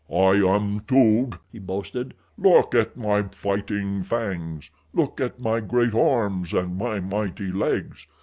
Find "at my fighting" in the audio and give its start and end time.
2.73-4.01